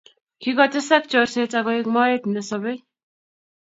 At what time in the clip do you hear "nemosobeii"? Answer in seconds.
2.27-2.81